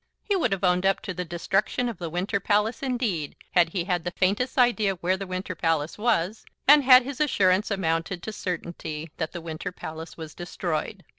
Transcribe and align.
He 0.23 0.35
would 0.35 0.51
have 0.51 0.63
owned 0.63 0.83
up 0.83 1.01
to 1.01 1.13
the 1.13 1.23
destruction 1.23 1.87
of 1.87 1.99
the 1.99 2.09
Winter 2.09 2.39
Palace 2.39 2.81
indeed, 2.81 3.35
had 3.51 3.69
he 3.69 3.83
had 3.83 4.03
the 4.03 4.09
faintest 4.09 4.57
idea 4.57 4.95
where 4.95 5.15
the 5.15 5.27
Winter 5.27 5.53
Palace 5.53 5.95
was, 5.95 6.43
and 6.67 6.83
had 6.83 7.03
his 7.03 7.21
assurance 7.21 7.69
amounted 7.69 8.23
to 8.23 8.31
certainty 8.33 9.11
that 9.17 9.31
the 9.31 9.41
Winter 9.41 9.71
Palace 9.71 10.17
was 10.17 10.33
destroyed. 10.33 11.03